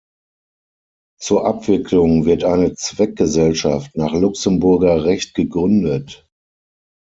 [1.19, 6.27] Zur Abwicklung wird eine Zweckgesellschaft nach Luxemburger Recht gegründet.